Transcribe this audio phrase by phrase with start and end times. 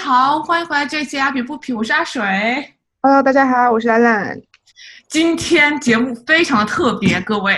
[0.00, 2.22] 好，欢迎回来这一期阿比不皮，我是阿水。
[3.02, 4.40] Hello，大家好，我是兰兰。
[5.10, 7.54] 今天节目非常的特别，各位，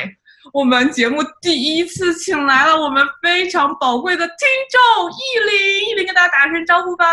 [0.53, 4.37] 我们节目第一次请来了我们非常宝贵的听
[4.73, 5.15] 众艺
[5.49, 7.07] 林，艺林跟大家打声招呼吧。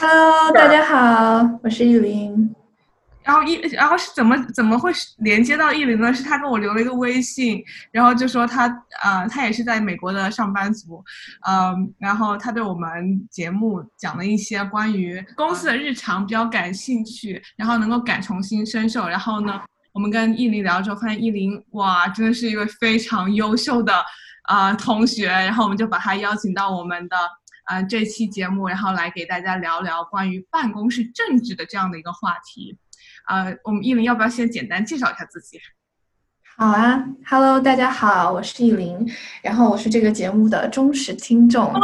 [0.00, 2.54] Hello，大家好，我是艺林。
[3.22, 6.12] 然后一，然后是怎么怎么会连接到意林呢？
[6.12, 7.62] 是他跟我留了一个微信，
[7.92, 8.66] 然后就说他
[9.02, 11.04] 呃，他也是在美国的上班族，
[11.46, 19.06] 嗯，然后他对我们节目讲了一些关于公司的日常比较感兴趣，然后能够感同心身受。
[19.06, 19.60] 然后呢，
[19.92, 23.94] 我们跟艺林聊之后，发现艺林哇，真的是一位非常优秀的
[24.44, 27.16] 啊、呃、同学，然后我们就把他邀请到我们的。
[27.66, 32.76] 呃，这期节目，然后来给大家聊聊关于办公室政治的这样的一个话题。
[33.28, 35.58] 呃，我们依林要不要先简单介绍一下自己？
[36.56, 39.06] 好啊，Hello，大家好，我是依林，
[39.42, 41.80] 然后我是这个节目的忠实听众，哦，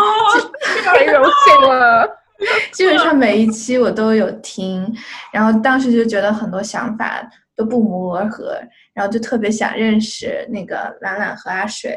[0.84, 2.08] 太荣幸了。
[2.72, 4.94] 基本上每一期我都有听，
[5.32, 8.60] 然后当时就觉得很多想法都不谋而合，
[8.92, 11.96] 然后就特别想认识那个兰兰和阿水。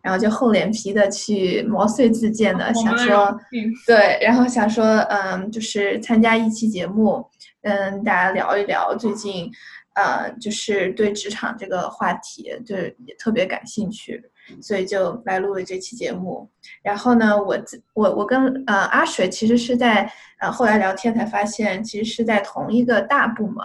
[0.00, 3.36] 然后就厚脸皮的去毛遂自荐的，想说
[3.84, 7.26] 对，然后想说，嗯，就是参加一期节目，
[7.68, 9.50] 跟大家聊一聊最近，
[9.94, 14.22] 呃，就是对职场这个话题，就是也特别感兴趣，
[14.62, 16.48] 所以就来录了这期节目。
[16.82, 17.58] 然后呢，我
[17.94, 20.10] 我我跟呃阿水其实是在
[20.40, 23.64] 呃后来聊天才发现，其实是在同一个大部门，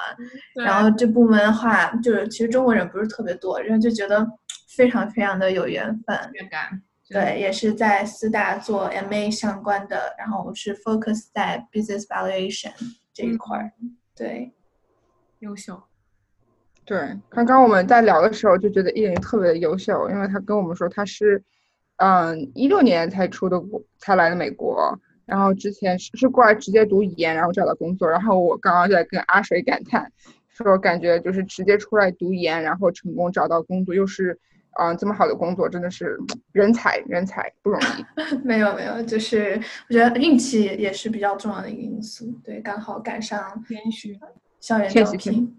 [0.65, 4.27] 然后这部门的话，就是其实中国人不是特别多，然后就觉得。
[4.75, 6.17] 非常非常的有缘分，
[6.49, 12.71] 感对，也是在四大做 MA 相关的，然后我是 focus 在 business valuation
[13.13, 14.51] 这一块儿，嗯、对，
[15.39, 15.81] 优秀。
[16.83, 16.97] 对，
[17.29, 21.41] 刚刚我们在聊的时候就觉得艺林特别的优秀，因为他跟我们说他是，
[21.97, 30.11] 嗯，一六年才出的国，才来的美国，然后之前是是过来直接读研，然后找到工作，然后我刚刚在跟阿水感叹，
[30.49, 34.39] 说感觉就是直接出来读研，然后成功找到工作，又是。
[34.75, 36.17] 啊、呃，这么好的工作真的是
[36.51, 38.05] 人才，人才不容易。
[38.43, 42.25] 没有没有，就是我觉得运气也是比较重要的一个因素。
[42.43, 44.19] 对，刚好赶上天虚，
[44.59, 45.55] 校园招聘。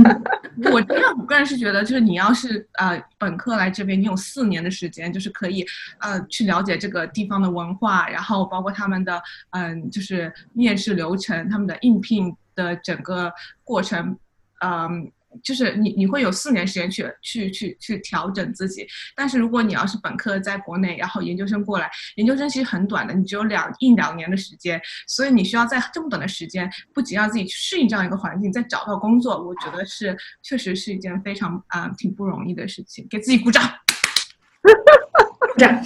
[0.00, 5.64] 嗯、我真的我个人是觉得，就是你要是呃本科来这边，你有四年的时间，就是可以
[6.00, 14.18] 呃去了解这个地方的文化，然后包括他们的嗯、呃、就是面试流程，他们的应聘的整个过程，
[14.64, 15.12] 嗯。
[15.42, 33.62] 就是你你会有四年时间去去去去调整自己，但是如果你要是本科在国内，然后研究生过来，研究生其实很短的，你只有两一两年的时间，所以你需要在这么短的时间，不仅让自己去适应这样一个环境，再找到工作，我觉得是确实是一件非常啊、挺不容易的事情，给自己鼓掌，
[34.62, 35.84] 鼓掌。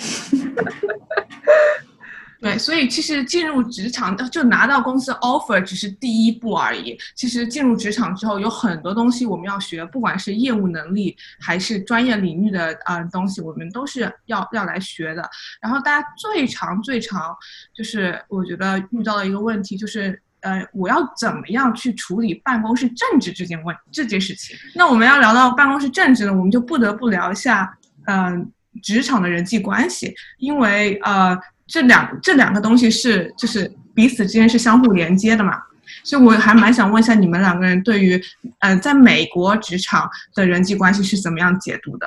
[2.41, 6.99] 对，所以其实进入职场就拿到公司 offer 只是第一步而已。
[7.15, 15.29] 其实进入职场之后，有很多东西我们要学，不管是业务能力还是专业领域的、呃、东西，我们都是要要来学的。
[15.61, 17.37] 然后大家最常最常
[17.75, 20.21] 就是我觉得遇到的一个问题就是。
[20.43, 24.57] 呃，我要怎么样去处理办公室政治这件问这件事情？
[24.75, 28.47] 那我们要聊到办公室政治呢，我们就不得不聊一下，嗯、呃，
[28.83, 31.39] 职场的人际关系，因为呃。
[31.71, 35.63] 这两这两个东西是就是彼此之间是相互连接的嘛，
[36.03, 38.21] 所以我还蛮想问一下你们两个人对于
[38.59, 42.07] 呃在美国职场的人际关系是怎么样解读的？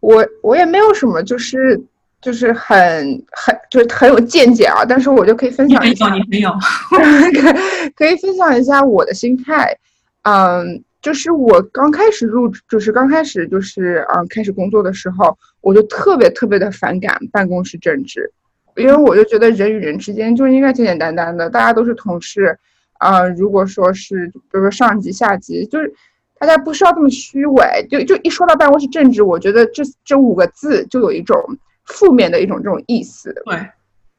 [0.00, 1.82] 我我也没有什么就是
[2.20, 2.76] 就是很
[3.32, 6.52] 很就是很有见解啊，但是我就可以分享一下，你很有，
[7.96, 9.74] 可以分享一下我的心态，
[10.22, 10.84] 嗯。
[11.06, 18.28] 就是我刚开始入，就是刚开始就是嗯、呃、开始工作的时候，我就特别特别的反感办公室政治，
[18.74, 22.58] 因为我就觉得人与人之间就应该简简单单的，大家都是同事，
[22.94, 25.94] 啊、呃，如果说是比如说上级下级，就是
[26.40, 31.40] 大家不需要这么虚伪，就就一说到办公室政治，我觉得这这五个字就有一种
[31.84, 33.32] 负面的一种这种意思。
[33.44, 33.56] 对。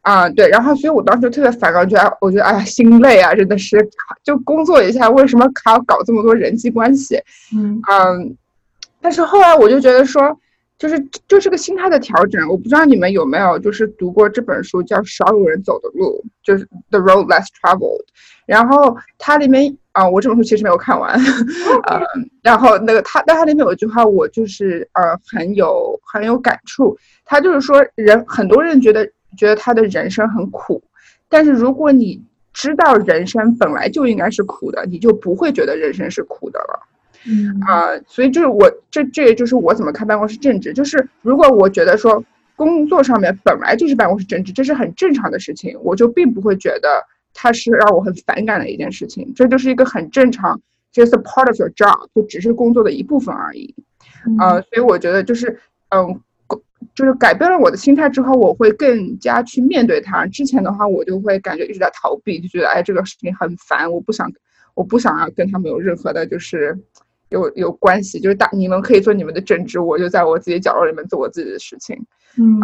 [0.08, 3.86] 啊，对，然后所以我当时就特别反感，觉得我觉得哎呀心累啊，真的是
[4.24, 7.22] 就工作一下，为什么还要搞这么多人际关系？
[7.54, 8.38] 嗯嗯，
[9.02, 10.40] 但是后来我就觉得说，
[10.78, 12.48] 就是就是个心态的调整。
[12.48, 17.80] 我不知道你们有没有就是读过这本书，叫《少有人走的路》，就是《The Road Less Traveled》。
[18.46, 21.20] 然后它里面啊，我这本书其实没有看完，
[21.88, 22.02] 呃，
[22.42, 26.98] 然后那个它，但它里面有一句话，我就是呃很有很有感触。
[27.26, 29.06] 他就是说，人很多人觉得。
[29.38, 30.84] 觉得他的人生很苦，
[31.30, 36.80] 但是如果你知道人生本来就应该是苦的，你就不会觉得人生是苦的了。
[37.30, 42.24] 嗯啊、呃，所以就是我这这也就是我怎么看办公室政治，就是如果我觉得说
[42.56, 47.04] 工作上面本来就是办公室政治，这是很正常的事情，我就并不会觉得
[47.34, 50.60] 它是让我很反感的一件事情，这就是一个很正常
[50.94, 53.76] ，just a part of your job，就只是工作的一部分而已。
[54.40, 56.20] 呃，所以我觉得就是，嗯，
[56.98, 60.26] 就是改变了我的心态之后，我会更加去面对它。
[60.26, 64.28] 之前的话，我就会感觉一直在逃避，就觉得哎，这个事情很烦，我不想，
[64.74, 66.76] 我不想要跟他们有任何的，就是
[67.30, 68.20] 有有关系。
[68.20, 71.96] 就是大你们可以做你们的政治，我就在我自己角落里面做我自己的事情。
[72.36, 72.60] 嗯，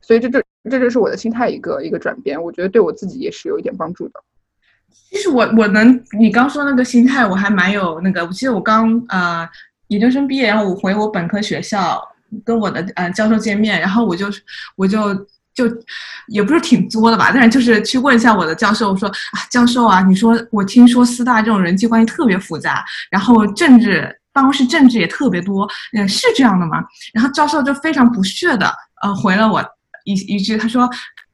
[0.00, 4.20] 所以这就这就是我的心态一个一个转变，我觉得对我自己也是有一点帮助的。
[4.90, 8.26] 其实我我能你刚说那个心态，我还蛮有那个。
[8.26, 9.48] 我记得我刚呃。
[9.88, 12.02] 研究生毕业，然后我回我本科学校
[12.44, 14.26] 跟我的呃教授见面，然后我就
[14.76, 15.14] 我就
[15.54, 15.64] 就
[16.28, 26.82] 也不是挺作的吧，但是就是去问一下我的教授，我说啊教授啊，你说我听说四大这种人际关系特别复杂，然后政治办公室政治也特别多，嗯是这样的吗？
[27.12, 29.64] 然后教授就非常不屑的呃回了我
[30.04, 30.88] 一一句，他说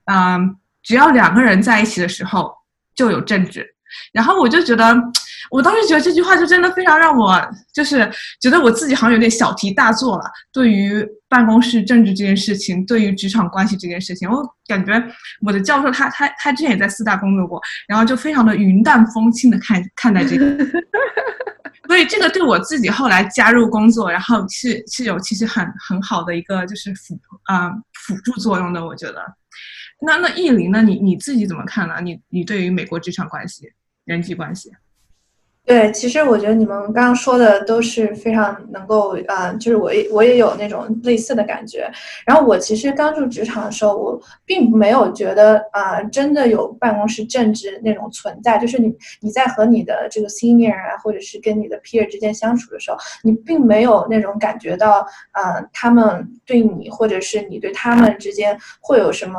[0.06, 2.52] 嗯只要两个人在一起的时候
[2.94, 3.66] 就有政治，
[4.12, 4.96] 然后我就觉得。
[5.50, 7.40] 我当时觉得这句话就真的非常让我，
[7.72, 8.10] 就是
[8.40, 10.24] 觉得我自己好像有点小题大做了。
[10.52, 15.02] 对于办公室政治这件事情，对于职场关系这件事情，我感觉
[15.46, 20.46] 我的教授他他他之前也在四大工作过，然后就非常的云淡风轻的看看待这个。
[21.88, 28.86] 所以这个对我自己后来加入工作，然后是是有其实很很好的一个就是辅啊辅助作用的。
[28.86, 29.20] 我觉得，
[30.00, 30.82] 那那意林呢？
[30.82, 31.96] 你你自己怎么看呢？
[32.00, 33.68] 你你对于美国职场关系、
[34.04, 34.70] 人际关系？
[35.66, 41.88] 对，其实我觉得你们刚刚说的都是非常能够，呃，就是我也我也有那种类似的感觉。
[42.26, 48.58] 然后我其实刚入职场的时候，我并没有觉得啊，真的有办公室政治那种存在。
[48.58, 59.38] 就是你你在和你的这个 senior 啊，或者是跟你的 peer 之间相处的时候，你并没有那种感觉到，呃，他们对你或者是你对他们之间会有什么。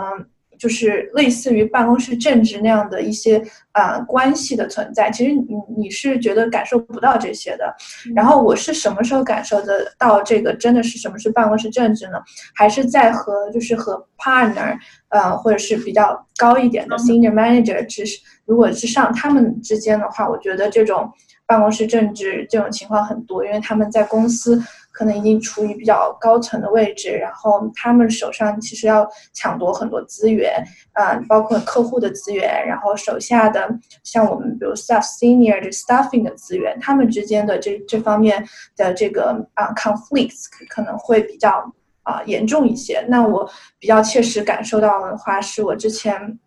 [0.61, 7.75] 就是类似于办公室政治那样的一些啊关系的存在，其实你你是觉得感受不到这些的。
[8.13, 12.19] 然后我是什么时候感受得到这个真的是什么是办公室政治呢？
[12.53, 14.77] 还是在和就是和 partner
[15.09, 18.03] 呃或者是比较高一点的 senior manager 之
[18.45, 21.11] 如果是上他们之间的话，我觉得这种
[21.47, 24.61] 办公室政治这种情况很多，因为他们在公司。
[24.91, 33.69] 可能已经处于比较高层的位置，然后他们手上其实要抢夺很多资源，啊，包括客户的资源，然后手下的
[34.03, 38.45] 像我们比如 staff senior 的 staffing 的资源，他们之间的这这方面
[38.75, 41.73] 的这个啊 conflicts 可能会比较
[42.03, 43.05] 啊严重一些。
[43.07, 43.49] 那我
[43.79, 46.39] 比较切实感受到的话，是我之前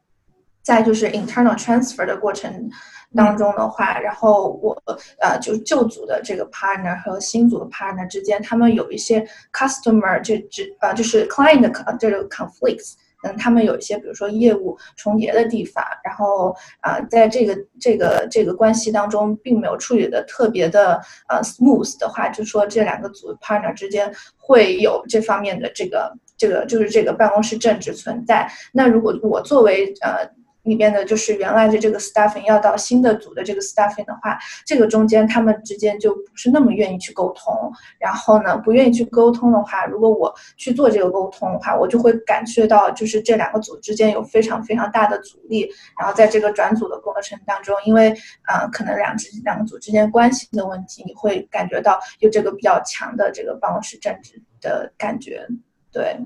[0.62, 2.70] 在就是 internal transfer 的过程。
[3.14, 4.76] 当中的话，然后我
[5.20, 28.50] 呃，就旧组的这个 partner 和新组的 partner 之间，他们有一些 customer 这这呃，就是 client 的这个 conflicts，嗯，他们有一些比如说业务重叠的地方，然后啊，在这个这个这个关系当中，并没有处理的特别的呃 smooth 的话，就说这两个组 partner 之间会有这方面的这个这个就是这个办公室政治存在。
[28.72, 30.28] 那如果我作为呃。
[30.64, 37.73] 里边的就是原来的这个 staffing 要到新的组的这个 staffing 的话，这个中间他们之间就不是那么愿意去沟通。
[37.99, 45.68] 然后呢，不愿意去沟通的话，如果我去做这个沟通的话，我就会感觉到就是这两个组之间有非常非常大的阻力。
[45.99, 48.09] 然后在这个转组的过程当中，因为
[48.49, 55.47] 呃可能两支两个组之间关系的问题，你会感觉到有这个比较强的这个办公室政治的感觉。
[55.92, 56.18] 对，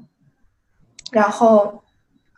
[1.11, 1.83] 然后。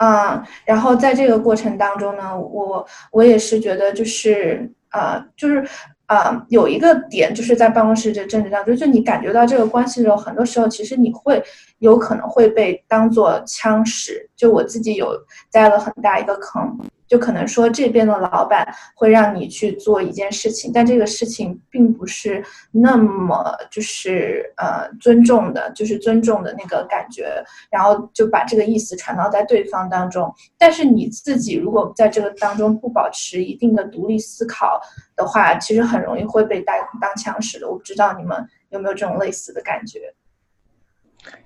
[0.03, 5.63] 嗯，然后在这个过程当中呢，我我也是觉得就是呃，就是
[6.07, 11.43] 呃，有一个点就是在办公室这政治当中，就你感觉到这个关系的时候，很多时候其实你会
[11.81, 15.15] 有可能会被当做枪使，就我自己有
[15.51, 16.79] 栽了很大一个坑。
[17.11, 22.41] 就可能说这边的老板会让你去做一件事情，但这个事情并不是
[22.71, 30.33] 那么就是呃尊重的，就是尊重的那个感觉，然后就把这个意思传到在对方当中。
[30.57, 34.81] 但是你自己如果在这个当中不保持一定的独立思考
[35.17, 37.69] 的话，其实很容易会被当当枪使的。
[37.69, 40.15] 我不知道你们有没有这种类似的感觉？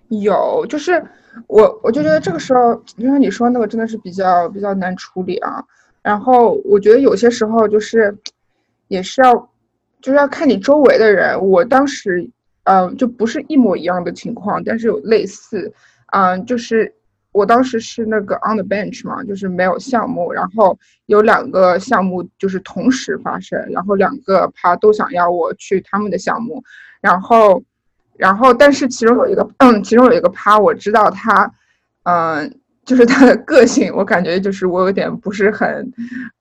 [0.09, 1.02] 有，就是
[1.47, 5.62] 我我就觉得这个时候，就像你说那个，真的是比较比较难处理啊。
[6.03, 8.17] 然后我觉得有些时候就是，
[8.88, 9.33] 也是要，
[10.00, 11.41] 就是要看你周围的人。
[11.41, 12.31] 我当时，
[12.64, 15.73] 嗯，就不是一模一样的情况，但是有类似，
[16.12, 16.95] 嗯，就是
[17.33, 26.62] 我当时是那个 on the bench 嘛，就是没有项目，然后有两个项目就是同时发生，然后两个他都想要我去他们的项目，
[27.00, 27.62] 然后。
[28.16, 31.50] 然后，但是其中有一个，嗯，其中有一个趴，我知道他，
[32.04, 35.92] 嗯，就是他的个性，我感觉就是我有点不是很，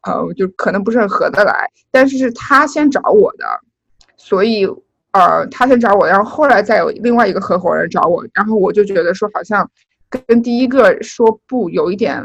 [0.04, 1.68] 呃，就可能不是很合得来。
[1.90, 3.46] 但是是他先找我的，
[4.18, 4.68] 所以
[5.12, 9.70] 呃，他先找我，然后后来再有另外一个合伙人找我，然后我就觉得说好像
[10.10, 12.24] 跟第一个说不有一点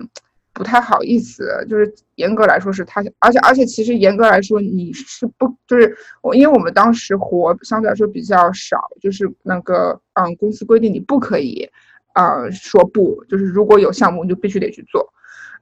[0.58, 11.70] 不太好意思，就是严格来说是他，而且而且其实严格来说你是不就是我，因为我们当时活相对来说比较少，就是那个嗯公司规定你不可以。
[12.14, 15.08] 呃，说不，就是如果有项目，你就必须得去做，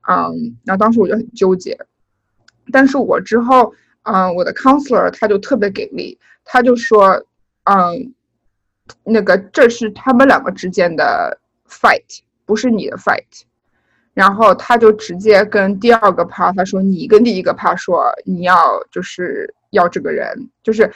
[0.08, 1.78] 嗯，然后当时我就很纠结，
[2.72, 3.74] 但是我之后，
[4.04, 7.22] 嗯，我的 counselor 他就特别给力，他就说，
[7.64, 8.14] 嗯，
[9.04, 11.38] 那个这是他们两个之间的
[11.68, 13.42] fight，不是你的 fight，
[14.16, 20.26] 然后他就直接跟第二个 part 他说，你跟第一个 part 说，你要就是要这个人，
[20.64, 20.90] 就是。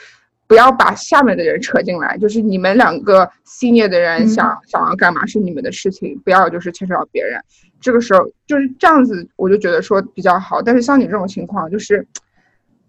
[0.50, 7.40] 不要把下面的人扯进来，就是你们两个 senior 的人想想要干嘛是你们的事情，不要就是牵扯到别人。
[7.80, 10.60] 这个时候就是这样子，我就觉得说比较好。
[10.60, 12.04] 但是像你这种情况，就是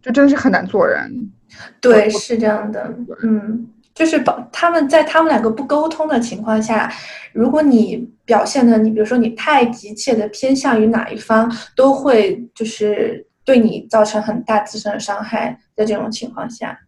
[0.02, 1.32] 就真的是很难做人。
[1.80, 2.92] 对，是这样的。
[3.22, 3.68] 嗯，
[4.02, 6.92] 就是把他们在他们两个不沟通的情况下，
[7.34, 15.56] 如果你表现的你比如说你太急切的偏向于哪一方，都会就是对你造成很大自身的伤害。
[15.76, 16.80] 在这种情况下。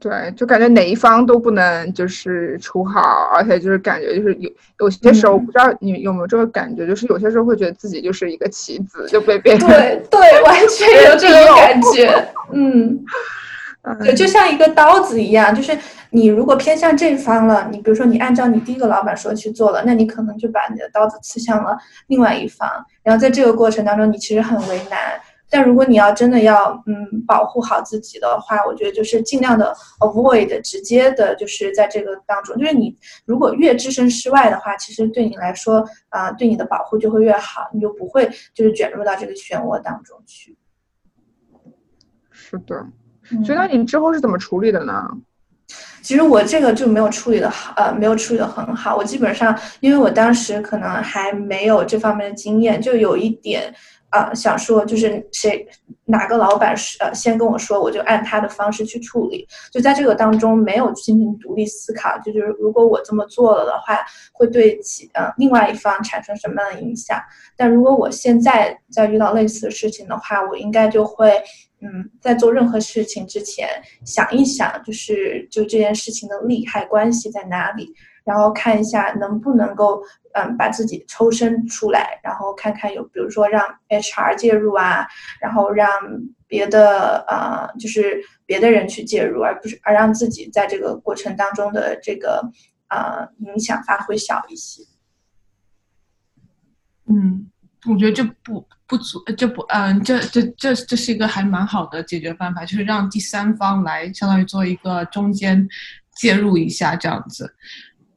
[0.00, 12.98] 对，就感觉哪一方都不能就是处好，而且就是感觉就是有有些时候，不知道你有没有这个感觉，就是有些时候会觉得自己就是一个棋子，就被别人对对，完全有这种感觉， 嗯，
[14.00, 15.76] 对，就像一个刀子一样，就是
[16.10, 22.68] 你如果偏向这一方了，你比如说你按照你第一个老板说去做了，那你可能就把你的刀子刺向了另外一方，
[23.02, 25.20] 然后在这个过程当中，你其实很为难。
[25.50, 32.96] 但如果你要真的要嗯保护好自己的话，我觉得就是尽量的 avoid 直接的，就是在这个当中，就是你
[33.26, 40.56] 如果越置身事外的话，其实对你来说啊，对你的保护就会越好，你就不会就是卷入到这个漩涡当中去。
[42.30, 42.86] 是的，
[43.44, 45.08] 所以那你之后是怎么处理的呢？
[46.02, 48.96] 其实我这个就没有处理的好，呃，没有处理的很好。
[48.96, 53.72] 我基本上因为我当时可能还没有这方面的经验，就有一点。
[54.12, 55.66] 啊，想说就是谁
[56.04, 59.48] 哪个老板是呃先跟我说，我就按他的方式去处理。
[59.72, 64.00] 就在这个当中没有进行独立思考，就是如果我这么做了的话，
[64.34, 67.18] 会对其呃另外一方产生什么样的影响？
[67.56, 71.42] 但如果我现在再遇到类似的事情的话，我应该就会
[71.82, 73.68] 嗯在做任何事情之前
[74.04, 77.92] 想一想，就是就这件事情的利害关系在哪里，
[78.24, 80.02] 然后看一下能不能够。
[80.34, 85.06] 嗯，把自己抽身出来，然后看看有，比如说让 HR 介入啊，
[85.38, 85.86] 然后让
[86.46, 92.50] 别的呃，就是别的人去介入，而不是而让自己在这个过程当中的这个
[92.88, 94.82] 呃影响发挥小一些。
[97.04, 97.51] 嗯，
[97.88, 105.68] 我觉得这不不足，这不嗯，这这这这是一个还蛮好的解决办法，就是让第三方来相当于做一个中间
[106.16, 107.54] 介入一下这样子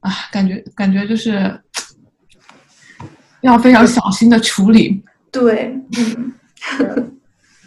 [0.02, 1.62] 啊，感觉感觉就是。
[3.42, 5.72] 要非常小心的处理，对，
[6.80, 7.14] 嗯，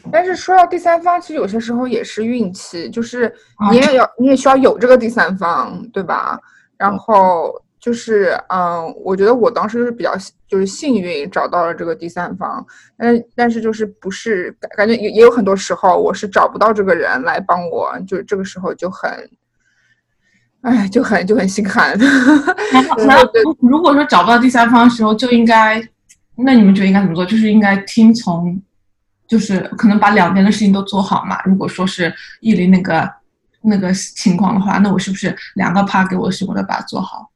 [0.10, 3.32] 但是说到第三方，其实有些时候也是运气，就是
[3.70, 6.36] 你也要，你也需要有这个第三方，对吧？
[6.76, 10.12] 然后就是，嗯，我觉得我当时是比较
[10.46, 12.64] 就是幸运找到了这个第三方，
[12.96, 19.10] 但但是就是不是感觉也也有很多时候我是找不到这个人来帮我，就这个时候就很。
[20.62, 21.96] 哎，就很就很心寒。
[23.60, 25.80] 如果说找不到第三方的时候，就应该，
[26.34, 27.24] 那你们觉得应该怎么做？
[27.24, 28.60] 就是应该听从，
[29.28, 31.40] 就是可能把两边的事情都做好嘛。
[31.44, 33.08] 如果说是意林那个
[33.62, 37.30] 那个情况的话，那我是不是两个 part 给我的事我都把它做好？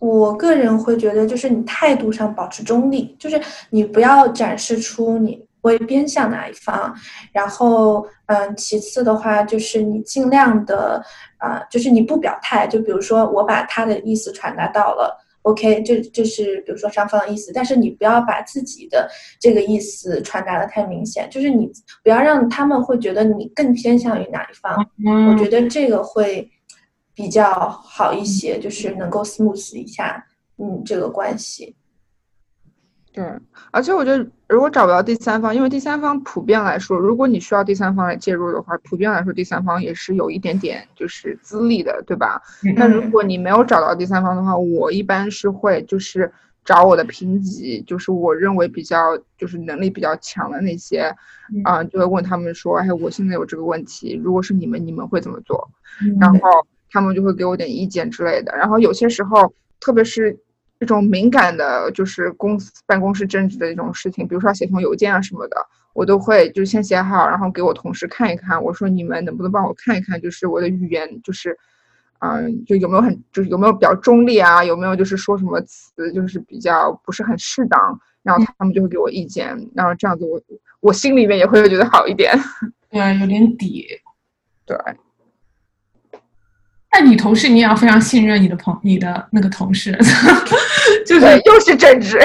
[0.00, 3.40] 我个人会觉得，就是你态度上保持中立，就是
[3.70, 5.46] 你不要展示出你。
[5.62, 6.90] 会偏向哪一方？
[7.32, 11.04] 然后，嗯，其次的话就是你尽量的，
[11.36, 12.66] 啊，就是你不表态。
[12.66, 19.06] 就比如说，我把他的意思传达到了，OK，这这是比如说双方的意思，但是你不要把自己的
[19.38, 21.70] 这个意思传达的太明显，就是你
[22.02, 24.74] 不要让他们会觉得你更偏向于哪一方。
[25.30, 26.50] 我觉得这个会
[27.14, 30.24] 比较好一些，就是能够 smooth 一下，
[30.58, 31.74] 嗯，这个关系。
[33.12, 33.24] 对，
[33.72, 42.40] 而且我觉得，如果找不到第三方，因为第三方普遍来说，如果你需要第三方来介入的话，普遍来说，第三方也是有一点点就是资历的，对吧？
[42.76, 46.32] 那如果你没有找到第三方的话，我一般是会就是
[46.64, 51.12] 找我的评级，就是我认为比较就是能力比较强的那些，
[51.64, 55.68] 啊，就会问他们说，哎，我现在有这个问题，如果是你们，你们会怎么做？
[56.20, 56.38] 然后
[56.90, 58.56] 他们就会给我点意见之类的。
[58.56, 60.38] 然后有些时候，特别是。
[60.80, 65.56] 这种敏感的，就是公司办公室政治的这种事情，比如说写封邮件啊什么的，
[65.92, 68.64] 我都会就先写好，然后给我同事看一看。
[68.64, 71.54] 我说你们能不能帮我看一看，就是我的语言，就是
[72.20, 74.64] 嗯，就有没有很，就是有没有比较中立啊？
[74.64, 78.00] 有没有就是说什么词就是比较不是很适当？
[78.22, 80.40] 然后他们就会给我意见，然后这样子我
[80.80, 82.34] 我心里面也会觉得好一点。
[82.88, 83.86] 对，有点底。
[84.64, 84.74] 对。
[87.00, 89.90] 那你同事你也要非常信任你的朋你的那个同事，
[91.06, 92.18] 就是又是政治，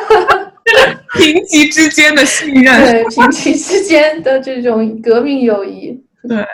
[1.16, 6.46] 平级之间的信任，对平级之间的这种革命友谊，对，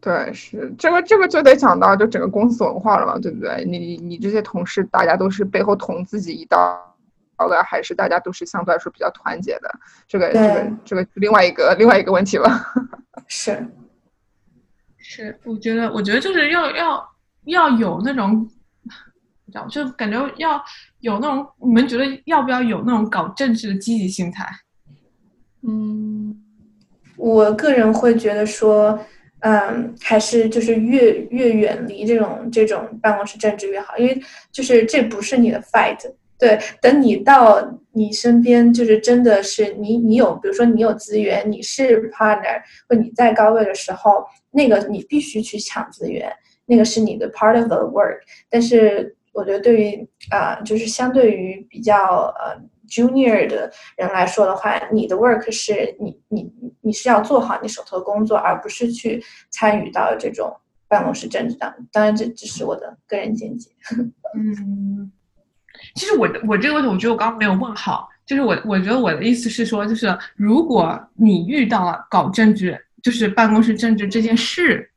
[0.00, 3.62] 对是这个这个就得讲到就整个公司文化了嘛，对不对？
[3.66, 6.80] 你你这些同事大家都是背后捅自己一刀
[7.36, 9.70] 的，还是大家都是相对来说比较团结的？
[10.08, 12.58] 这个这个这个另外一个另外一个问题了，
[13.28, 13.66] 是。
[15.12, 17.04] 是，我觉得，我觉得就是要要
[17.46, 18.48] 要有那种，
[19.46, 20.62] 知道就感觉要
[21.00, 24.46] 有那种，你们觉得要不要有那种搞政治的积极心态？
[25.66, 26.40] 嗯，
[27.16, 28.96] 我个人会觉得说，
[29.40, 35.98] 嗯，还是就是越越远离这种这种办公室政治越好，因为就是这不是你的 fight。
[36.40, 46.32] 对，等你到你身边，就是真的是你，你有，比如说你有资源，你是 partner，或你在高位的时候，那个你必须去抢资源，
[46.64, 48.20] 那个是你的 part of the work。
[48.48, 52.56] 但是我觉得对于啊，就是相对于比较呃
[52.88, 60.56] junior 的人来说的话，你的 work 是你你你是要做好你手头的工作，而不是去参与到这种
[60.88, 61.74] 办公室政治当。
[61.92, 63.70] 当然，这只是我的个人见解。
[64.34, 65.12] 嗯。
[65.94, 68.08] 其实我我这个问题，我觉得我刚刚没有问好。
[68.26, 74.88] 就是我我觉得我的意思是说，就是如果你遇到了搞政治，就是办公室政治这件事，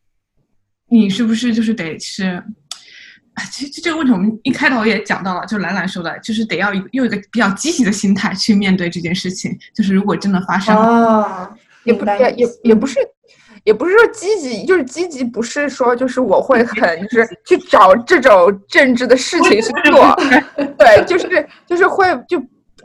[0.90, 2.44] 你是不是就是得是？
[3.34, 9.58] 啊，其实这个问题我们一开头也讲到了，就兰兰说的，就是得要用一个比较积极的心态去面对这件事情。
[9.74, 13.00] 就是如果真的发生，哦，也不也也也不是。
[13.64, 20.16] 也不是说积极，就是积极，不是说就是我会很就是去找这种政治的事情去做，
[20.78, 22.40] 对，就是就是会就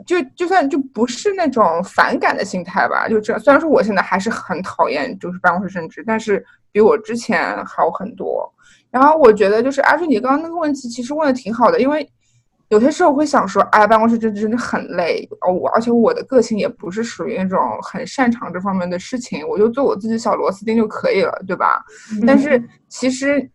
[0.05, 8.51] 就就算就不是那种反感的心态吧，就这虽然说我现在还是很讨厌就是办公室政治，但是比我之前好很多。
[8.89, 12.09] 然后我觉得就是阿水，你刚刚那个问题其实问的挺好的，因为。
[12.69, 15.51] 有些时候会想说，哎，办公室真真的很累哦。
[15.51, 21.83] 我而且我的个性也不是属于那种很擅长这方面的事情，我就做我自己小螺丝钉就可以了，对吧？
[22.25, 23.49] 但是其实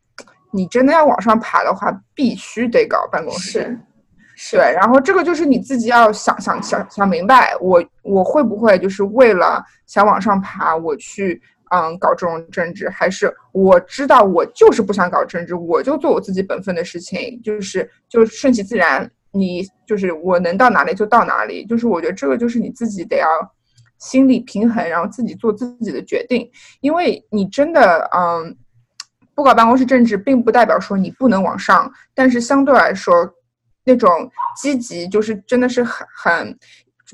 [0.51, 3.79] 你真的要往上爬的话，必须得搞办公室。
[4.37, 4.73] 是，对。
[4.73, 11.41] 然后这个就是你自己要想想想想明白，我我会不会就是为了想往上爬，我去。
[11.71, 19.11] 嗯，搞这种政治，还是我知道我就是不想搞政治，我就做我自己本分的事情，就是就顺其自然。
[19.37, 23.27] 你就是我能到哪里就到哪里，就是我觉得这个就是你自己得要
[23.99, 26.49] 心理平衡，然后自己做自己的决定。
[26.81, 28.57] 因为你真的嗯，
[29.35, 33.29] 不搞办公室政治，并不代表说你不能往上，但是相对来说，
[33.85, 34.09] 那种
[34.57, 36.59] 积极就是真的是很很。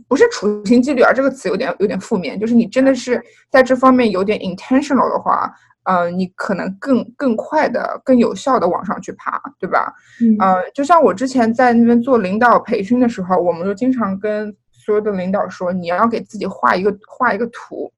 [0.08, 2.38] 不是处心积虑啊，这个词有点有点负面。
[2.38, 5.52] 就是你真的是在这方面有点 intentional 的话，
[5.84, 9.92] 呃，你可能更更快的、更有效的往上去爬，对吧？
[10.20, 17.92] 嗯，就像我之前在那边做领导培训的时候，我们就经常跟所有的领导说，你要给自己画一个画一个图，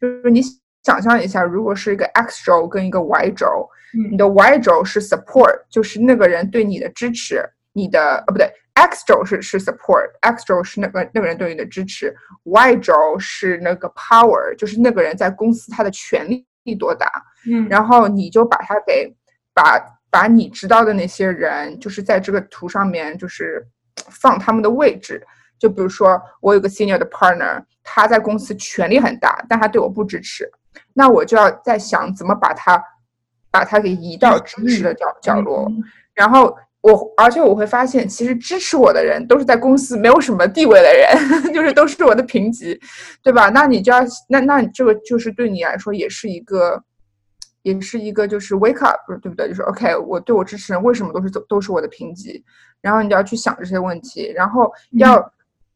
[0.00, 0.40] 就是你
[0.82, 3.68] 想象一下，如果是一个 x 轴跟一个 y 轴，
[4.10, 8.50] 你的 y 轴是 support，就是那个人对你的支持，你的呃不对。
[8.76, 17.10] X 轴是是 support，X 轴是那个那个人对你的支持，Y 轴是那个 power，就是那个人在公司他的权力多大。
[17.46, 19.10] 嗯，然后你就把他给
[19.54, 23.66] 把把你知道的那些人，就是在这个图上面就是
[24.10, 25.26] 放他们的位置。
[25.58, 30.52] 就比如说我有个 senior 的 partner，他在公司权力很大，但他对我不支持，
[30.92, 32.78] 那我就要在想怎么把他
[33.50, 35.72] 把他给移到支持的角角落，
[36.12, 36.54] 然后。
[36.82, 41.16] 我而且我会发现，其实支持我的人都是在公司没有什么地位的人，
[41.52, 42.78] 就是都是我的评级，
[43.22, 43.48] 对吧？
[43.48, 46.80] 那你就要那那这个就是对你来说也是一个，
[47.62, 49.48] 也是一个就是 wake up，对不对？
[49.48, 52.44] 就是 OK，我对我支持人为什么都是都都是我的评级？
[52.80, 55.32] 然后你就要去想这些问题，然后要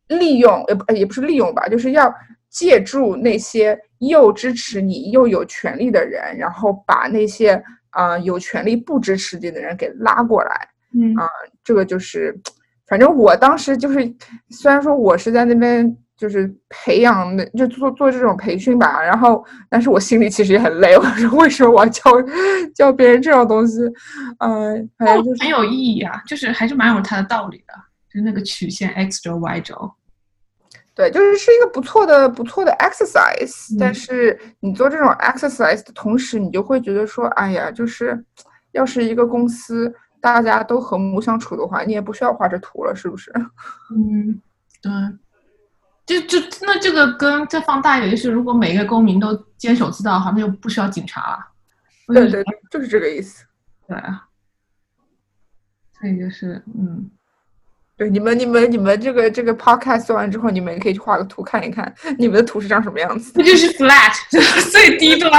[0.06, 2.14] 利用也不也不是利用吧，就是要
[2.50, 7.60] 借助那些又支持你又有权利的人，然后把那些
[7.90, 10.68] 啊有权利不支持你的人给拉过来。
[10.94, 11.28] 嗯啊，
[11.62, 12.38] 这个就是，
[12.86, 13.98] 反正我当时就是，
[14.50, 19.02] 虽然说我是在那边就是培养的，就做做这种培训吧。
[19.02, 20.96] 然后，但是我心里其实也很累。
[20.96, 22.02] 我说，为什么我要教
[22.74, 23.80] 教别人这种东西？
[24.38, 27.74] 嗯，反正就是很有意义啊，就是还是蛮有它的道理的，
[28.08, 29.90] 就是那个曲线 x 轴 y 轴。
[30.92, 33.74] 对，就是是一个不错的不错的 exercise。
[33.78, 38.22] 但是你做这种 exercise 的同时，你就会觉得说，哎呀，就是
[38.72, 43.32] 要是一个公司大家都和睦相处的话，你也不需要画这图了，是不是？
[43.94, 44.40] 嗯，
[44.82, 44.92] 对。
[46.06, 51.38] 就就那这个跟再放大一点，就是如果每个公民都坚守自盗的话，那就不需要警察了。
[52.08, 53.44] 对对，就是这个意思。
[53.86, 54.26] 对啊，
[56.00, 57.08] 所以就是嗯，
[57.96, 63.30] 对你们你们你们这个这个 podcast 做完之后，你们可以去画个图看一看，你们的图是长什么样子？
[63.36, 65.30] 那就是 flat，就 是最低端。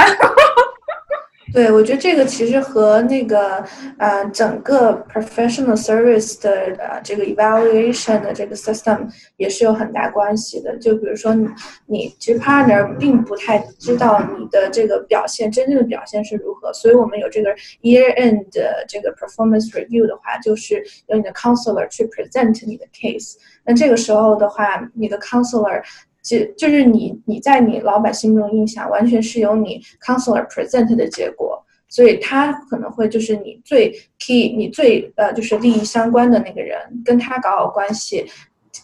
[1.52, 3.62] 对，我觉得这个其实和那个
[3.98, 10.74] 呃整个 professional service 的呃这个 evaluation 的这个 system 也是有很大关系的。
[10.78, 11.46] 就比如说你
[11.86, 17.50] 你其实 partner 并不太知道你的这个表现真正的表现是如何，所以我们有这个
[17.82, 18.46] year end
[18.88, 23.34] 这个 performance review 的话，就是由你的 counselor 去 present 你的 case。
[23.64, 25.82] 那这个时候的话，你的 counselor
[26.22, 38.24] 就就是你，你在你老板心中印象完全是由你 counselor present 的结果，所以他可能会就是你最 key，你最呃就是利益相关的那个人，跟他搞好关系，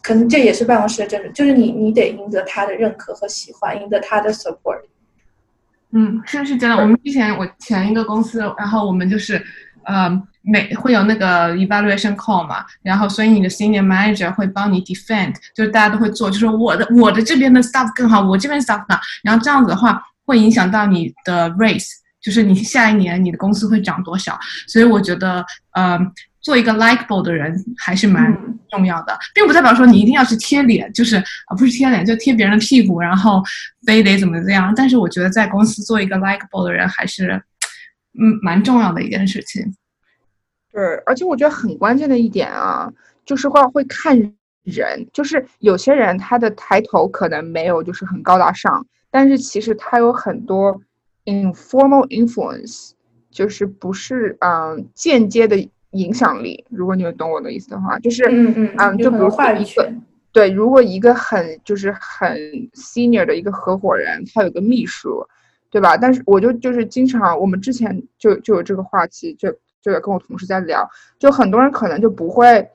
[0.02, 4.80] 可能这也是办公室的政治，就是你你得赢得他的认可和喜欢，赢得他的 support。
[5.92, 6.76] 嗯，是是真的。
[6.76, 9.42] 我们之前我前一个公司，然后我们就是。
[9.88, 21.88] 呃，每会有那个 evaluation call 嘛，然后所以你的 senior manager 会帮你 defend，就是大家都会做，就是我的我的这边的 staff 更好，我这边 staff 呢，然后这样子的话会影响到你的 raise，
[22.20, 25.98] 就是你下一年你的公司会涨多少，所以我觉得呃，
[26.42, 28.30] 做一个 likable 的人还是蛮
[28.70, 33.42] 重要的，并不代表说你一定要去贴脸，就是啊不是贴脸就贴别人的屁股，然后
[33.86, 37.42] 非得怎么怎样，但是我觉得在公司做一个 likable 的人还是。
[38.18, 39.74] 嗯，蛮重要的一件事情。
[40.70, 42.92] 对，而且我觉得很关键的一点啊，
[43.24, 44.16] 就是话会看
[44.64, 50.80] 人，就是有些人他的抬头可能没有就是很高大上，但是其实他有很多
[51.24, 52.90] informal influence，
[53.30, 56.64] 就是不是嗯间接的影响力。
[56.68, 60.02] 如果你们懂我的意思的话，就是嗯嗯嗯，就比如话语权。
[60.30, 62.36] 对，如果一个很就是很
[62.74, 65.26] senior 的一个合伙人，他有个秘书。
[65.70, 65.96] 对吧？
[65.96, 69.50] 但是我就就是经常，我们之前就就有这个话题，就
[69.82, 72.66] 就在跟我同事在聊，就很多人可能就不会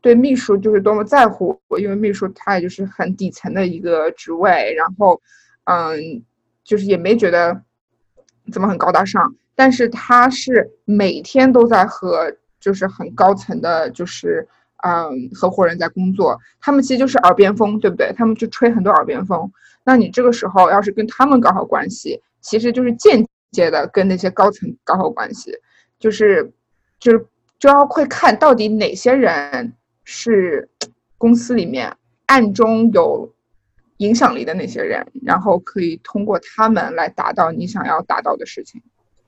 [0.00, 5.20] 对秘书就是多么在乎，因为秘书他也就是很底层的一个职位，然后
[5.64, 6.22] 嗯，
[6.62, 7.62] 就是也没觉得
[8.52, 14.46] 怎么很高大上，但是他是每天都在和就是很高层的，就是
[14.84, 18.12] 嗯合伙人在工作，他们其实就是耳边风，对不对？
[18.14, 19.50] 他们就吹很多耳边风，
[19.84, 22.20] 那你这个时候要是跟他们搞好关系。
[22.42, 25.52] 其实就是间接的跟那些高层搞好关系，
[25.98, 26.52] 就是，
[26.98, 27.26] 就是
[27.58, 29.72] 就要会看到底哪些人
[30.04, 30.68] 是
[31.16, 31.94] 公司里面
[32.26, 33.32] 暗中有
[33.98, 38.82] 影响力的那些人，然后可以通过他们来达到你想要达到的事情。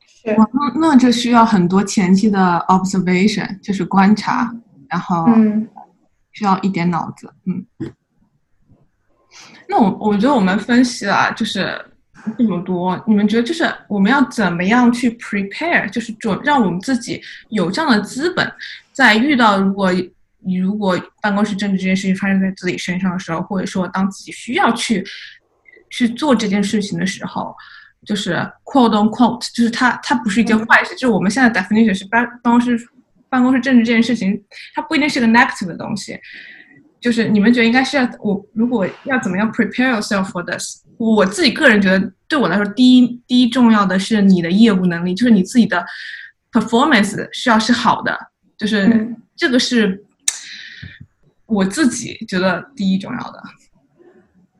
[0.06, 4.52] 是，那那这需要很多前期的 observation，就是观察，
[4.88, 5.26] 然后
[6.32, 7.32] 需要一点脑子。
[7.44, 7.64] 嗯，
[9.68, 11.78] 那我我觉得我们分析了，就是。
[12.38, 18.50] 这么多，你们觉得就是我们要怎么样去 prepare，就是准让我们自己有这样的资本，
[18.92, 19.92] 在遇到如果
[20.46, 25.04] 你如果办公室政治这件事情发生在自己身上的时候，或者说当自己需要去
[25.90, 27.54] 去做这件事情的时候，
[28.06, 28.34] 就是
[28.64, 32.78] quote on quote，就是它它不是一件坏事，就是我们现在 definition 是办办公室
[33.28, 34.42] 办公室政治这件事情，
[34.74, 36.18] 它不一定是个 negative 的东西。
[37.04, 40.82] 就是你们觉得应该是要我如果要怎么样 prepare yourself for this？
[40.96, 45.84] 我自己个人觉得，对我来说，第一第一重要的是你的业务能力，就是你自己的
[46.50, 48.18] performance 需要是好的，
[48.56, 50.02] 就是这个是
[51.44, 53.42] 我自己觉得第一重要的。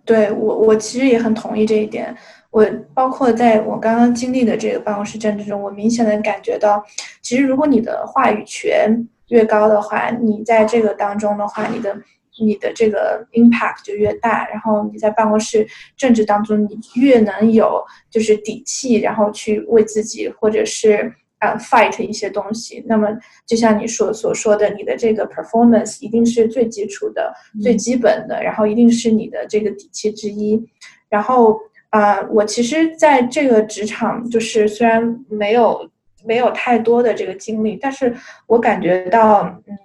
[0.05, 2.15] 对我，我其实也很同意这一点。
[2.51, 6.85] 我包括在我刚刚经历的这个办公室政治中，我明显的感觉到，
[7.23, 11.97] 其实如果你的话语权越高的话，你在这个当中的话，你的。
[12.41, 15.67] 你的这个 impact 就越大，然后你在办公室
[15.97, 22.83] 政治当中，你越能有就是底气，然后去为自己或者是呃 fight 一些东西。
[22.87, 23.09] 那么
[23.47, 30.61] 就像你所所说的，你的这个 performance 一定是最基础的、最基本的，然后一定是你的这个底气之一。
[31.09, 31.57] 然后
[31.91, 35.89] 啊，我其实在这个职场，就是虽然没有
[36.25, 38.13] 没有太多的这个经历，但是
[38.49, 39.79] 我感觉到，嗯。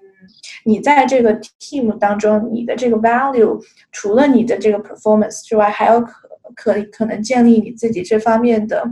[0.65, 3.59] 你在这个 team 当中，你的这个 value
[3.91, 6.13] 除了你的这个 performance 之外，还有可
[6.55, 8.83] 可可能建立你自己这方面的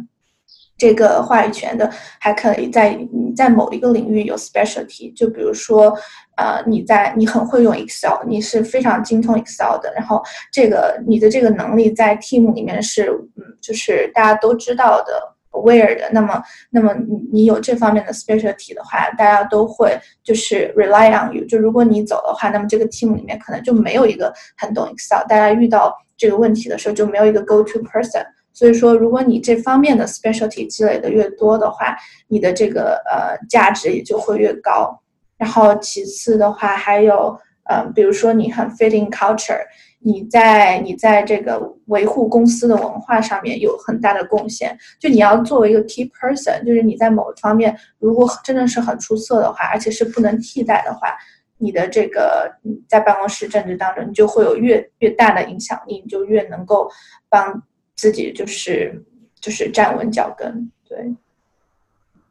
[0.78, 5.98] 这个话语权的，还可以在你在某一个领域有 specialty，就比如说，
[6.36, 15.37] 呃，你在你很会用 Excel，你是非常精通 Excel 的，然后这个你的这个能力在 team 里面是，嗯，就是大家都知道的。
[15.62, 21.46] Aware 的，那么，那么你你有这方面的 specialty 的话，大家都会就是 rely on you。
[21.46, 28.26] 就如果你走的话，那么这个 team 里面可能就没有一个很懂 Excel，大家遇到这个问题的时候就没有一个 go to person。
[28.54, 31.96] 所以说，如果你这方面的 specialty 积累的越多的话，
[32.28, 35.00] 你的这个呃价值也就会越高。
[35.38, 39.62] 然后其次的话，还有呃，比如说你很 fitting culture。
[40.08, 44.78] 你在你在这个维护公司的文化上面有很大的贡献。
[45.02, 51.14] 就你要作为一个 key person，就是你在某一方面如果真的是很出色的话，而且是不能替代的话，
[51.58, 52.50] 你的这个
[52.88, 56.90] 在办公室政治当中，你就会有越越大的影响力，你就越能够
[57.28, 57.62] 帮
[57.98, 59.04] 自己就是
[59.42, 60.72] 就是站稳脚跟。
[60.88, 61.14] 对，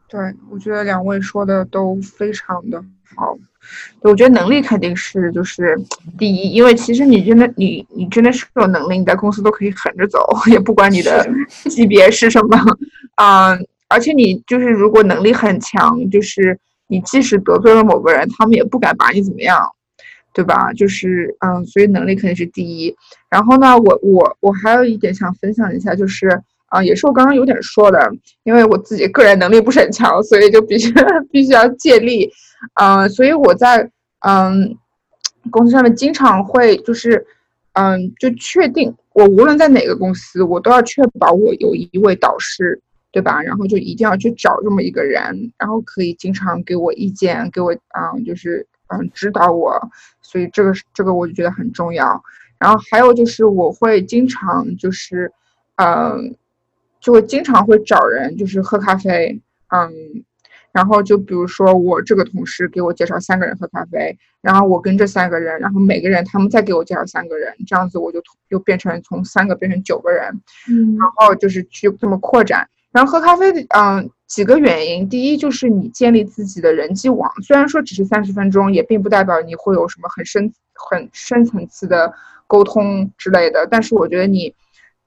[0.09, 2.83] 对，我觉得两位说的都非常的
[3.15, 3.37] 好。
[4.03, 5.77] 我觉得能力肯定是就是
[6.17, 11.29] 第一，因为其实你真的你你真的是有能力，你在公司都可以横着走，也不管你的
[11.69, 12.57] 级别是什么，
[13.17, 19.59] 嗯，而且你就是如果能力很强，就是你即使得罪了某个人，他们也不敢把你怎么样，
[20.33, 20.73] 对吧？
[20.73, 22.95] 就是嗯，所以能力肯定是第一。
[23.29, 26.29] 然后呢，我我我还有一点想分享一下，就是
[26.69, 27.99] 啊，也是我刚刚有点说的，
[28.45, 30.93] 因为我自己个人能力不是很强，所以就必须
[31.33, 32.31] 必须要借力。
[32.75, 33.91] 嗯，所以我在
[34.21, 34.77] 嗯
[35.51, 37.25] 公司上面经常会就是
[37.75, 42.81] 嗯就确定我无论在哪个公司，我都要确保我有一位导师，
[43.13, 43.41] 对吧？
[43.43, 49.81] 然后就一定要去找这么一个人，然后可以经常给我意见，给我嗯就是嗯指导我。
[50.21, 52.23] 所以这个这个我就觉得很重要。
[52.59, 55.31] 然后还有就是我会经常就是
[55.77, 56.35] 嗯
[57.01, 60.25] 就会经常会找人就是喝咖啡，嗯。
[60.77, 70.31] 然后就比如说我这个同事给我介绍三个人喝咖啡，然后我跟这三个人，然后每个人他们再给我介绍三个人，这样子我就又变成从三个变成九个人，
[70.69, 72.69] 嗯，然后就是去这么扩展。
[72.93, 82.13] 然后喝咖啡的，嗯，几个原因，第一就是你建立自己的人际网，虽然说只是三十分钟，也并不代表你会有什么很深很深层次的
[82.47, 84.55] 沟通之类的，但是我觉得你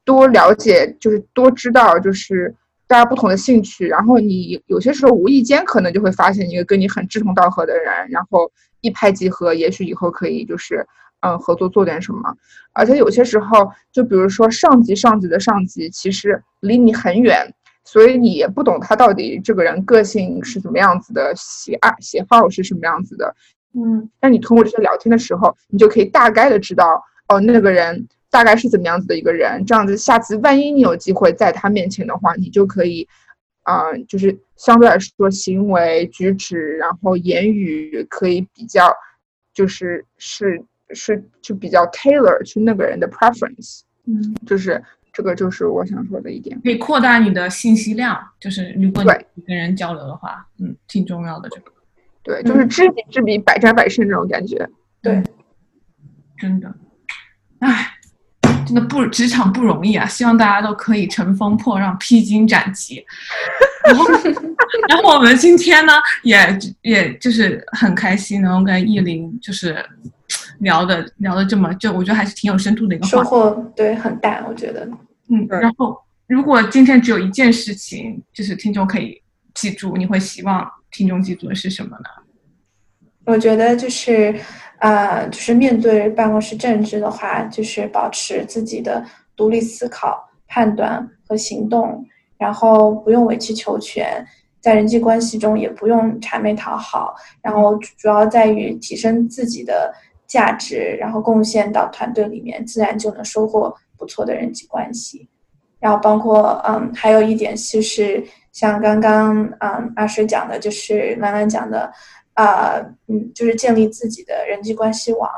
[0.04, 2.56] 多了解，就是多知道，就是。
[2.90, 10.84] 大家不同的兴趣，然后你有些时候无意间可能就会发现一个跟你很志同道合的人，然后一拍即合，也许以后可以就是
[11.20, 12.36] 嗯合作做点什么。
[12.74, 17.54] 而且有些时候，就比如说上级上级的上级其实离你很远，
[17.86, 23.36] 所以你也不懂他到底这个人个性是怎么样子的，喜爱喜好是什么样子的。
[23.76, 28.08] 嗯，那你通过这些聊天的时候，你就可以大概的知道哦那个人。
[28.32, 29.66] 大概是怎么样子的一个人？
[29.66, 33.08] 这样子，下次万一你有机会在他面前的话，你就可以，
[33.64, 38.94] 啊，就是相对来说行为举止，然后言语可以比较，
[39.54, 43.82] 就是是是就比较 tailor 去那个人的 preference。
[44.06, 48.16] 嗯，就是这个就是我想说的一点，可以扩大你的信息量。
[48.40, 51.72] 就是如果你跟人交流的话，嗯，挺重要的这个。
[52.22, 54.70] 对，就是知己知彼，百战百胜这种感觉。
[55.02, 55.24] 对，
[56.38, 56.72] 真的，
[57.60, 57.96] 唉。
[58.70, 60.06] 真的不职场不容易啊！
[60.06, 63.04] 希望大家都可以乘风破浪、披荆斩棘。
[63.84, 64.06] 然后，
[64.88, 69.84] 然后我们今天呢，也也就是很开心，能够跟艺林就是
[70.60, 74.88] 聊的聊的这么，就我觉得还是挺有深度的一个收获，对，很大，我觉得。
[75.30, 79.20] 嗯，然后如果今天只有一件事情，就是听众可以
[79.56, 82.06] 记住，你会希望听众记住的是什么呢？
[83.26, 84.40] 我觉得就是。
[84.80, 89.04] 啊，就是面对办公室政治的话，就是保持自己的
[89.36, 92.06] 独立思考、判断和行动，
[92.38, 94.26] 然后不用委曲求全，
[94.62, 99.94] 在人际关系中也不用谄媚讨好，然后主要在于提升自己的
[100.26, 105.28] 价值，然后贡献到团队里面，自然就能收获不错的人际关系。
[105.80, 111.92] 然后包括嗯，还有一点就是像刚刚嗯阿水讲的，就是兰兰讲的。
[112.40, 115.30] 啊，嗯，就是建立自己的人际关系网，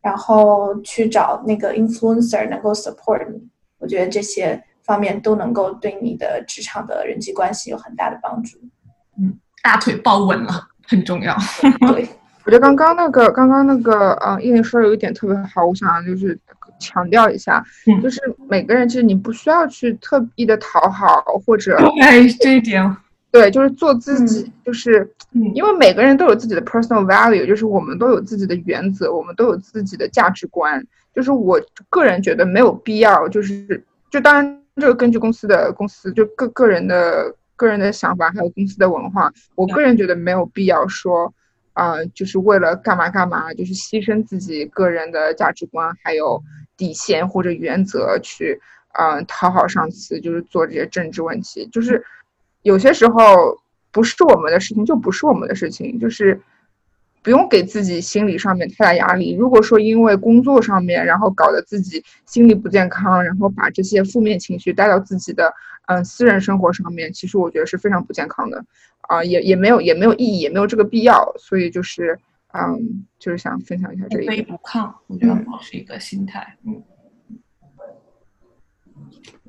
[0.00, 3.48] 然后去找那个 influencer 能够 support 你。
[3.78, 8.58] 我觉得这些方面都能够对你的职场的人际关系有很大的帮助。
[9.18, 11.36] 嗯，大腿抱稳了，很重要。
[11.92, 12.08] 对，
[12.46, 16.38] 我觉得刚刚那个，刚刚那个，嗯，叶林说有一点特别好，我想就是
[16.78, 17.60] 强调一下，
[18.00, 22.96] 就是每个人其实你不需要去特意的讨好或者，哎，这一点。
[23.30, 30.84] 对，就是做自己，就是嗯因为每个人都有自己的 personal value，就是我们都有自己的原则，我们都有自己的价值观。
[31.14, 41.32] 就是我个人觉得没有必要，就是就当然这个根据公司的公司就个个人的个人的想法，还有公司的文化，我个人觉得没有必要说，
[41.72, 46.42] 啊、就是为了干嘛干嘛，就是牺牲自己个人的价值观还有
[46.76, 48.60] 底线或者原则去，
[48.98, 52.04] 嗯、讨好上司，就是做这些政治问题，就是
[52.66, 53.56] 有些时候
[53.92, 56.40] 不是我们的事情就不是我们的事情，就是
[57.22, 59.36] 不用给自己心理上面太大压力。
[59.36, 65.52] 如果说因为工作上面，然后搞得自己心理不健康，然后把这些负面情绪带到自己的
[65.86, 68.64] 嗯私人生活上面，其实我觉得是非常不健康的，
[69.02, 71.32] 啊、也也没有也没有意义，也没有这个必要。
[71.38, 72.18] 所以就是
[72.52, 74.46] 嗯，就是想分享一下这一不卑点。
[74.48, 76.56] 不亢，我觉得嗯保持一个心态。
[76.66, 76.82] 嗯，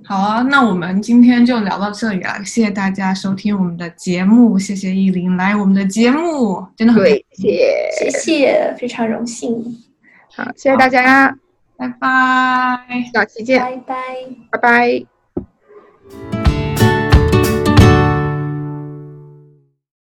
[0.07, 9.51] 好啊，那我们今天就聊到这里了，谢谢大家收听我们的节目，谢谢依林来我们的节目，真的很对，谢谢，谢谢，非常荣幸，
[10.33, 11.35] 好，谢谢大家，
[11.75, 12.79] 拜拜。
[13.13, 13.95] 下期见，拜拜。
[14.51, 15.16] 拜拜。